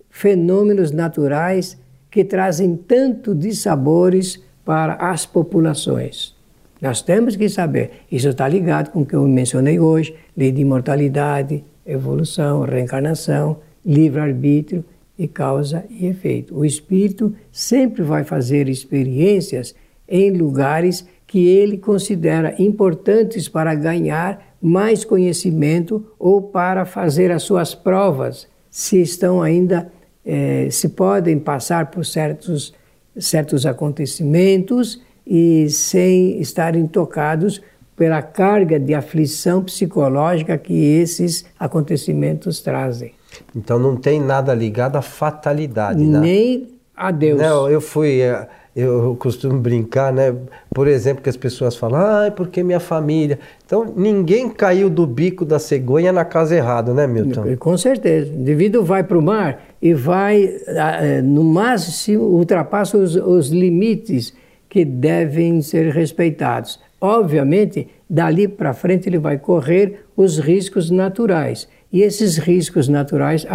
fenômenos 0.08 0.92
naturais 0.92 1.76
que 2.08 2.24
trazem 2.24 2.76
tanto 2.76 3.34
de 3.34 3.52
sabores 3.52 4.40
para 4.64 4.94
as 4.94 5.26
populações. 5.26 6.36
Nós 6.80 7.02
temos 7.02 7.34
que 7.34 7.48
saber, 7.48 7.90
isso 8.10 8.28
está 8.28 8.46
ligado 8.46 8.92
com 8.92 9.00
o 9.00 9.06
que 9.06 9.16
eu 9.16 9.26
mencionei 9.26 9.80
hoje: 9.80 10.14
lei 10.36 10.52
de 10.52 10.60
imortalidade, 10.60 11.64
evolução, 11.84 12.60
reencarnação, 12.60 13.58
livre-arbítrio 13.84 14.84
e 15.18 15.26
causa 15.26 15.84
e 15.90 16.06
efeito. 16.06 16.56
O 16.56 16.64
espírito 16.64 17.34
sempre 17.50 18.04
vai 18.04 18.22
fazer 18.22 18.68
experiências 18.68 19.74
em 20.08 20.30
lugares 20.30 21.04
que 21.26 21.48
ele 21.48 21.78
considera 21.78 22.54
importantes 22.58 23.48
para 23.48 23.74
ganhar 23.74 24.54
mais 24.62 25.04
conhecimento 25.04 26.04
ou 26.18 26.40
para 26.40 26.84
fazer 26.84 27.30
as 27.30 27.42
suas 27.42 27.74
provas, 27.74 28.46
se 28.70 29.00
estão 29.00 29.42
ainda, 29.42 29.90
eh, 30.24 30.68
se 30.70 30.90
podem 30.90 31.38
passar 31.38 31.90
por 31.90 32.04
certos, 32.04 32.74
certos 33.18 33.66
acontecimentos 33.66 35.00
e 35.26 35.68
sem 35.70 36.40
estarem 36.40 36.86
tocados 36.86 37.60
pela 37.96 38.22
carga 38.22 38.78
de 38.78 38.94
aflição 38.94 39.64
psicológica 39.64 40.56
que 40.58 40.74
esses 40.74 41.44
acontecimentos 41.58 42.60
trazem. 42.60 43.14
Então 43.54 43.78
não 43.78 43.96
tem 43.96 44.20
nada 44.20 44.54
ligado 44.54 44.96
à 44.96 45.02
fatalidade, 45.02 46.04
né? 46.04 46.20
Nem 46.20 46.75
a 46.96 47.10
Deus. 47.10 47.40
Não, 47.40 47.68
eu 47.68 47.80
fui. 47.80 48.20
Eh, 48.20 48.46
eu 48.74 49.16
costumo 49.18 49.58
brincar, 49.58 50.12
né? 50.12 50.34
Por 50.74 50.86
exemplo, 50.86 51.22
que 51.22 51.30
as 51.30 51.36
pessoas 51.36 51.74
falam, 51.76 51.98
ah, 51.98 52.30
porque 52.30 52.62
minha 52.62 52.78
família. 52.78 53.38
Então, 53.64 53.90
ninguém 53.96 54.50
caiu 54.50 54.90
do 54.90 55.06
bico 55.06 55.46
da 55.46 55.58
cegonha 55.58 56.12
na 56.12 56.26
casa 56.26 56.54
errada, 56.54 56.92
né, 56.92 57.06
Milton? 57.06 57.56
Com 57.58 57.76
certeza. 57.78 58.30
O 58.30 58.36
indivíduo 58.36 58.84
vai 58.84 59.02
para 59.02 59.18
o 59.18 59.22
mar 59.22 59.64
e 59.80 59.94
vai, 59.94 60.56
eh, 60.66 61.22
no 61.22 61.42
máximo, 61.42 62.24
ultrapassa 62.24 62.98
os, 62.98 63.16
os 63.16 63.48
limites 63.48 64.34
que 64.68 64.84
devem 64.84 65.62
ser 65.62 65.90
respeitados. 65.90 66.78
Obviamente, 67.00 67.88
dali 68.08 68.46
para 68.46 68.74
frente 68.74 69.08
ele 69.08 69.18
vai 69.18 69.38
correr 69.38 70.04
os 70.16 70.38
riscos 70.38 70.90
naturais. 70.90 71.68
E 71.92 72.02
esses 72.02 72.36
riscos 72.36 72.88
naturais 72.88 73.46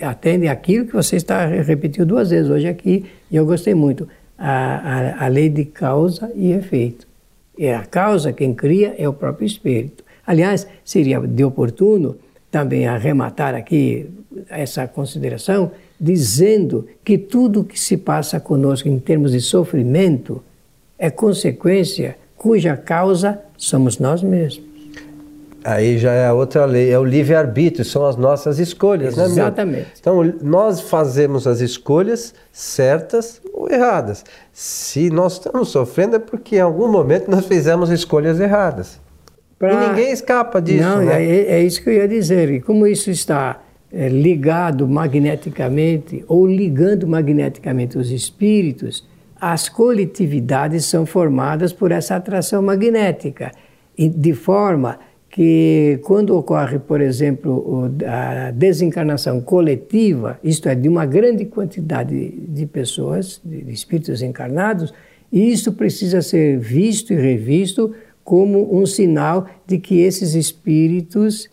atendem 0.00 0.48
aquilo 0.48 0.86
que 0.86 0.92
você 0.92 1.16
está 1.16 1.46
repetiu 1.46 2.06
duas 2.06 2.30
vezes 2.30 2.50
hoje 2.50 2.68
aqui, 2.68 3.04
e 3.30 3.36
eu 3.36 3.44
gostei 3.44 3.74
muito, 3.74 4.08
a, 4.38 5.20
a, 5.20 5.24
a 5.24 5.28
lei 5.28 5.48
de 5.48 5.64
causa 5.64 6.30
e 6.34 6.52
efeito. 6.52 7.06
E 7.56 7.68
a 7.68 7.84
causa, 7.84 8.32
quem 8.32 8.54
cria, 8.54 8.94
é 8.98 9.08
o 9.08 9.12
próprio 9.12 9.46
espírito. 9.46 10.02
Aliás, 10.26 10.66
seria 10.84 11.20
de 11.20 11.44
oportuno 11.44 12.16
também 12.50 12.86
arrematar 12.86 13.54
aqui 13.54 14.06
essa 14.48 14.86
consideração, 14.86 15.72
dizendo 16.00 16.86
que 17.04 17.18
tudo 17.18 17.64
que 17.64 17.78
se 17.78 17.96
passa 17.96 18.40
conosco 18.40 18.88
em 18.88 18.98
termos 18.98 19.32
de 19.32 19.40
sofrimento 19.40 20.42
é 20.98 21.10
consequência 21.10 22.16
cuja 22.36 22.76
causa 22.76 23.40
somos 23.56 23.98
nós 23.98 24.22
mesmos. 24.22 24.71
Aí 25.64 25.98
já 25.98 26.12
é 26.12 26.32
outra 26.32 26.64
lei, 26.64 26.90
é 26.90 26.98
o 26.98 27.04
livre-arbítrio, 27.04 27.84
são 27.84 28.04
as 28.04 28.16
nossas 28.16 28.58
escolhas, 28.58 29.14
Exatamente. 29.14 29.36
né, 29.36 29.42
Exatamente. 29.42 29.88
Então, 30.00 30.34
nós 30.42 30.80
fazemos 30.80 31.46
as 31.46 31.60
escolhas 31.60 32.34
certas 32.50 33.40
ou 33.52 33.70
erradas. 33.70 34.24
Se 34.52 35.10
nós 35.10 35.34
estamos 35.34 35.68
sofrendo 35.68 36.16
é 36.16 36.18
porque 36.18 36.56
em 36.56 36.60
algum 36.60 36.90
momento 36.90 37.30
nós 37.30 37.46
fizemos 37.46 37.90
escolhas 37.90 38.40
erradas. 38.40 39.00
Pra... 39.58 39.72
E 39.72 39.88
ninguém 39.88 40.10
escapa 40.10 40.60
disso. 40.60 40.82
Não, 40.82 41.02
né? 41.04 41.24
é, 41.24 41.54
é, 41.54 41.62
isso 41.62 41.80
que 41.82 41.90
eu 41.90 41.94
ia 41.94 42.08
dizer. 42.08 42.50
E 42.50 42.60
como 42.60 42.84
isso 42.84 43.10
está 43.10 43.62
é, 43.92 44.08
ligado 44.08 44.88
magneticamente 44.88 46.24
ou 46.26 46.46
ligando 46.46 47.06
magneticamente 47.06 47.96
os 47.96 48.10
espíritos, 48.10 49.06
as 49.40 49.68
coletividades 49.68 50.84
são 50.86 51.06
formadas 51.06 51.72
por 51.72 51.92
essa 51.92 52.16
atração 52.16 52.62
magnética, 52.62 53.52
de 53.96 54.34
forma 54.34 54.98
que 55.32 55.98
quando 56.02 56.36
ocorre, 56.36 56.78
por 56.78 57.00
exemplo, 57.00 57.90
a 58.06 58.50
desencarnação 58.50 59.40
coletiva, 59.40 60.38
isto 60.44 60.68
é, 60.68 60.74
de 60.74 60.86
uma 60.90 61.06
grande 61.06 61.46
quantidade 61.46 62.30
de 62.30 62.66
pessoas, 62.66 63.40
de 63.42 63.72
espíritos 63.72 64.20
encarnados, 64.20 64.92
isso 65.32 65.72
precisa 65.72 66.20
ser 66.20 66.58
visto 66.58 67.14
e 67.14 67.16
revisto 67.16 67.94
como 68.22 68.78
um 68.78 68.84
sinal 68.84 69.46
de 69.66 69.78
que 69.78 70.00
esses 70.00 70.34
espíritos 70.34 71.48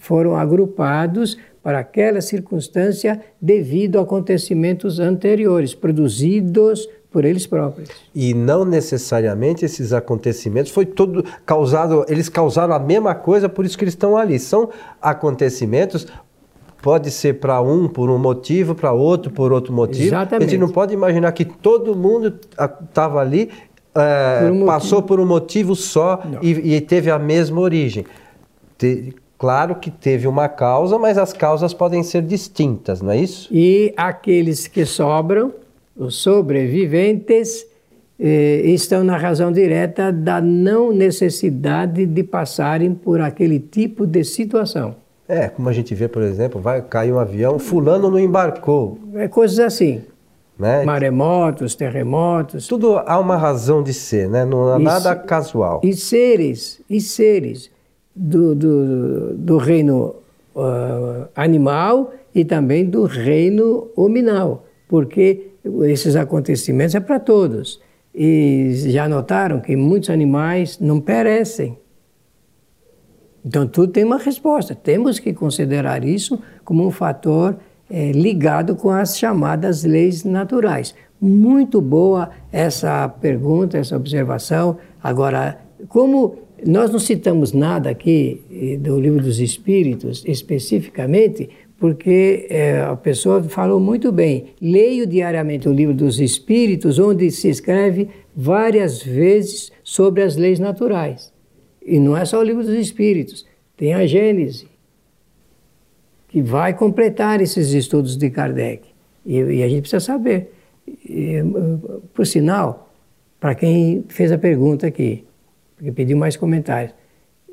foram 0.00 0.36
agrupados 0.36 1.38
para 1.62 1.78
aquela 1.78 2.20
circunstância 2.20 3.18
devido 3.40 3.98
a 3.98 4.02
acontecimentos 4.02 5.00
anteriores, 5.00 5.74
produzidos 5.74 6.86
por 7.14 7.24
eles 7.24 7.46
próprios. 7.46 7.88
E 8.12 8.34
não 8.34 8.64
necessariamente 8.64 9.64
esses 9.64 9.92
acontecimentos 9.92 10.72
foi 10.72 10.84
todo 10.84 11.24
causado, 11.46 12.04
eles 12.08 12.28
causaram 12.28 12.74
a 12.74 12.78
mesma 12.80 13.14
coisa, 13.14 13.48
por 13.48 13.64
isso 13.64 13.78
que 13.78 13.84
eles 13.84 13.94
estão 13.94 14.16
ali. 14.16 14.36
São 14.36 14.68
acontecimentos 15.00 16.08
pode 16.82 17.12
ser 17.12 17.34
para 17.34 17.60
um 17.60 17.86
por 17.86 18.10
um 18.10 18.18
motivo, 18.18 18.74
para 18.74 18.92
outro 18.92 19.30
por 19.30 19.52
outro 19.52 19.72
motivo. 19.72 20.06
Exatamente. 20.06 20.48
A 20.48 20.50
gente 20.50 20.60
não 20.60 20.68
pode 20.68 20.92
imaginar 20.92 21.30
que 21.30 21.44
todo 21.44 21.94
mundo 21.94 22.34
estava 22.50 23.20
ali 23.20 23.48
é, 23.94 24.40
por 24.40 24.50
um 24.50 24.66
passou 24.66 25.00
por 25.00 25.20
um 25.20 25.24
motivo 25.24 25.76
só 25.76 26.20
e, 26.42 26.74
e, 26.74 26.80
teve 26.80 27.12
a 27.12 27.18
mesma 27.18 27.60
origem. 27.60 28.04
Te, 28.76 29.14
claro 29.38 29.76
que 29.76 29.88
teve 29.88 30.26
uma 30.26 30.48
causa, 30.48 30.98
mas 30.98 31.16
as 31.16 31.32
causas 31.32 31.72
podem 31.72 32.02
ser 32.02 32.22
distintas, 32.22 33.00
não 33.00 33.12
é 33.12 33.18
isso? 33.18 33.48
E 33.52 33.94
aqueles 33.96 34.66
que 34.66 34.84
sobram 34.84 35.52
os 35.96 36.16
sobreviventes 36.16 37.66
eh, 38.18 38.62
estão 38.64 39.04
na 39.04 39.16
razão 39.16 39.52
direta 39.52 40.12
da 40.12 40.40
não 40.40 40.92
necessidade 40.92 42.06
de 42.06 42.22
passarem 42.22 42.94
por 42.94 43.20
aquele 43.20 43.58
tipo 43.58 44.06
de 44.06 44.24
situação. 44.24 44.96
É, 45.28 45.48
como 45.48 45.68
a 45.68 45.72
gente 45.72 45.94
vê, 45.94 46.06
por 46.06 46.22
exemplo, 46.22 46.60
vai 46.60 46.82
cair 46.82 47.12
um 47.12 47.18
avião, 47.18 47.58
fulano 47.58 48.10
não 48.10 48.18
embarcou. 48.18 48.98
É 49.14 49.26
coisas 49.26 49.58
assim. 49.58 50.02
Né? 50.58 50.84
Maremotos, 50.84 51.74
terremotos. 51.74 52.68
Tudo 52.68 52.98
há 52.98 53.18
uma 53.18 53.36
razão 53.36 53.82
de 53.82 53.92
ser, 53.92 54.28
né? 54.28 54.44
não 54.44 54.72
há 54.72 54.78
e 54.78 54.82
nada 54.82 55.16
casual. 55.16 55.80
E 55.82 55.94
seres, 55.94 56.80
e 56.88 57.00
seres 57.00 57.70
do, 58.14 58.54
do, 58.54 59.34
do 59.34 59.56
reino 59.56 60.14
uh, 60.54 61.26
animal 61.34 62.12
e 62.34 62.44
também 62.44 62.84
do 62.84 63.04
reino 63.04 63.88
hominal, 63.96 64.64
porque 64.88 65.53
esses 65.84 66.16
acontecimentos 66.16 66.94
é 66.94 67.00
para 67.00 67.18
todos. 67.18 67.80
E 68.14 68.72
já 68.90 69.08
notaram 69.08 69.60
que 69.60 69.74
muitos 69.74 70.10
animais 70.10 70.78
não 70.78 71.00
perecem. 71.00 71.78
Então 73.44 73.66
tudo 73.66 73.92
tem 73.92 74.04
uma 74.04 74.18
resposta. 74.18 74.74
Temos 74.74 75.18
que 75.18 75.32
considerar 75.32 76.04
isso 76.04 76.40
como 76.64 76.86
um 76.86 76.90
fator 76.90 77.56
é, 77.90 78.12
ligado 78.12 78.76
com 78.76 78.90
as 78.90 79.18
chamadas 79.18 79.84
leis 79.84 80.24
naturais. 80.24 80.94
Muito 81.20 81.80
boa 81.80 82.30
essa 82.52 83.08
pergunta, 83.08 83.78
essa 83.78 83.96
observação. 83.96 84.78
Agora, 85.02 85.58
como 85.88 86.38
nós 86.66 86.90
não 86.90 86.98
citamos 86.98 87.52
nada 87.52 87.90
aqui 87.90 88.42
eh, 88.50 88.76
do 88.78 88.98
livro 88.98 89.22
dos 89.22 89.38
Espíritos 89.38 90.24
especificamente, 90.26 91.50
porque 91.84 92.46
é, 92.48 92.80
a 92.80 92.96
pessoa 92.96 93.42
falou 93.42 93.78
muito 93.78 94.10
bem. 94.10 94.54
Leio 94.58 95.06
diariamente 95.06 95.68
o 95.68 95.72
livro 95.74 95.92
dos 95.92 96.18
Espíritos, 96.18 96.98
onde 96.98 97.30
se 97.30 97.50
escreve 97.50 98.08
várias 98.34 99.02
vezes 99.02 99.70
sobre 99.82 100.22
as 100.22 100.34
leis 100.34 100.58
naturais. 100.58 101.30
E 101.84 102.00
não 102.00 102.16
é 102.16 102.24
só 102.24 102.40
o 102.40 102.42
livro 102.42 102.64
dos 102.64 102.72
Espíritos, 102.72 103.46
tem 103.76 103.92
a 103.92 104.06
Gênese, 104.06 104.66
que 106.28 106.40
vai 106.40 106.72
completar 106.72 107.42
esses 107.42 107.74
estudos 107.74 108.16
de 108.16 108.30
Kardec. 108.30 108.88
E, 109.26 109.36
e 109.36 109.62
a 109.62 109.68
gente 109.68 109.82
precisa 109.82 110.00
saber. 110.00 110.54
E, 110.88 111.34
por 112.14 112.26
sinal, 112.26 112.94
para 113.38 113.54
quem 113.54 114.06
fez 114.08 114.32
a 114.32 114.38
pergunta 114.38 114.86
aqui, 114.86 115.22
porque 115.76 115.92
pediu 115.92 116.16
mais 116.16 116.34
comentários, 116.34 116.94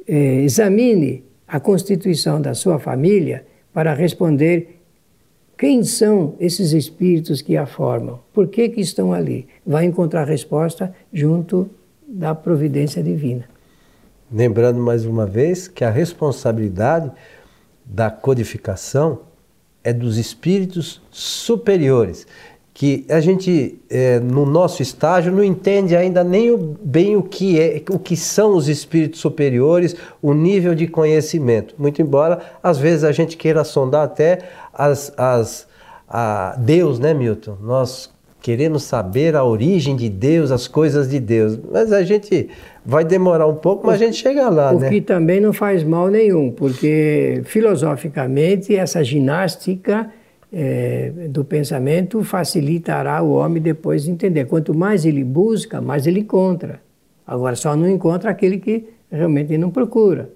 é, 0.08 0.36
examine 0.36 1.22
a 1.46 1.60
constituição 1.60 2.41
da 2.41 2.54
sua 2.54 2.80
família 2.80 3.51
para 3.73 3.93
responder 3.93 4.81
quem 5.57 5.84
são 5.84 6.36
esses 6.39 6.73
espíritos 6.73 7.41
que 7.41 7.55
a 7.55 7.65
formam, 7.65 8.19
por 8.34 8.47
que, 8.47 8.67
que 8.69 8.81
estão 8.81 9.13
ali. 9.13 9.47
Vai 9.65 9.86
encontrar 9.86 10.23
resposta 10.27 10.93
junto 11.13 11.69
da 12.07 12.34
providência 12.34 13.03
divina. 13.03 13.47
Lembrando 14.31 14.79
mais 14.79 15.05
uma 15.05 15.25
vez 15.25 15.67
que 15.67 15.84
a 15.84 15.89
responsabilidade 15.89 17.12
da 17.86 18.10
codificação 18.10 19.19
é 19.84 19.91
dos 19.91 20.17
espíritos 20.17 21.01
superiores 21.12 22.25
que 22.73 23.05
a 23.10 23.19
gente 23.19 23.79
é, 23.89 24.19
no 24.19 24.45
nosso 24.45 24.81
estágio 24.81 25.31
não 25.31 25.43
entende 25.43 25.95
ainda 25.95 26.23
nem 26.23 26.51
o, 26.51 26.57
bem 26.57 27.15
o 27.15 27.23
que 27.23 27.60
é, 27.60 27.81
o 27.89 27.99
que 27.99 28.15
são 28.15 28.55
os 28.55 28.69
espíritos 28.69 29.19
superiores, 29.19 29.95
o 30.21 30.34
nível 30.34 30.73
de 30.73 30.88
conhecimento. 30.88 31.75
Muito 31.77 32.01
embora 32.01 32.39
às 32.63 32.77
vezes 32.77 33.03
a 33.03 33.12
gente 33.12 33.36
queira 33.36 33.63
sondar 33.63 34.03
até 34.03 34.39
as, 34.73 35.13
as 35.17 35.67
a 36.07 36.55
Deus, 36.57 36.99
né, 36.99 37.13
Milton? 37.13 37.57
Nós 37.62 38.10
querendo 38.41 38.79
saber 38.79 39.36
a 39.36 39.43
origem 39.43 39.95
de 39.95 40.10
Deus, 40.10 40.51
as 40.51 40.67
coisas 40.67 41.07
de 41.10 41.19
Deus. 41.19 41.60
Mas 41.71 41.93
a 41.93 42.03
gente 42.03 42.49
vai 42.84 43.05
demorar 43.05 43.45
um 43.45 43.55
pouco, 43.55 43.86
mas 43.86 44.01
a 44.01 44.05
gente 44.05 44.17
chega 44.17 44.49
lá, 44.49 44.71
o 44.71 44.79
né? 44.79 44.88
O 44.88 44.89
que 44.89 44.99
também 44.99 45.39
não 45.39 45.53
faz 45.53 45.84
mal 45.84 46.07
nenhum, 46.07 46.51
porque 46.51 47.41
filosoficamente 47.45 48.75
essa 48.75 49.03
ginástica 49.03 50.10
é, 50.52 51.12
do 51.30 51.46
pensamento 51.46 52.24
facilitará 52.24 53.22
o 53.22 53.32
homem 53.32 53.62
depois 53.62 54.04
de 54.04 54.12
entender. 54.12 54.46
Quanto 54.46 54.74
mais 54.74 55.06
ele 55.06 55.24
busca, 55.24 55.80
mais 55.80 56.06
ele 56.06 56.22
encontra. 56.22 56.82
Agora 57.26 57.56
só 57.56 57.76
não 57.76 57.88
encontra 57.88 58.30
aquele 58.30 58.60
que 58.60 58.90
realmente 59.10 59.58
não 59.58 59.70
procura. 59.70 60.30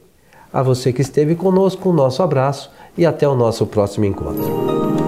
A 0.53 0.61
você 0.61 0.93
que 0.93 1.01
esteve 1.01 1.33
conosco, 1.35 1.89
um 1.89 1.93
nosso 1.93 2.21
abraço 2.21 2.71
e 2.97 3.05
até 3.05 3.27
o 3.27 3.35
nosso 3.35 3.65
próximo 3.65 4.05
encontro. 4.05 5.04